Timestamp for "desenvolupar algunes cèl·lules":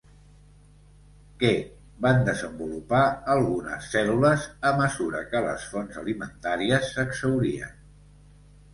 2.29-4.49